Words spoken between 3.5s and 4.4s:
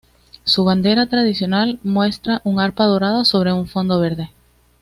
un fondo verde.